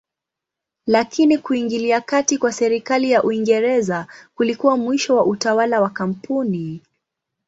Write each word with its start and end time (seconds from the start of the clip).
Lakini 0.85 1.37
kuingilia 1.37 2.01
kati 2.01 2.37
kwa 2.37 2.51
serikali 2.53 3.11
ya 3.11 3.23
Uingereza 3.23 4.07
kulikuwa 4.35 4.77
mwisho 4.77 5.15
wa 5.15 5.25
utawala 5.25 5.81
wa 5.81 5.89
kampuni. 5.89 6.81